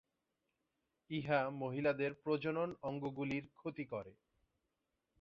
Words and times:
ইহা 1.09 1.39
মহিলাদের 1.53 2.11
প্রজনন 2.23 2.69
অঙ্গগুলির 2.81 3.45
ক্ষতি 3.55 3.85
করে। 3.85 4.13